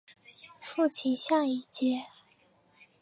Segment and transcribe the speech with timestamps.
[0.57, 2.07] 父亲向以节。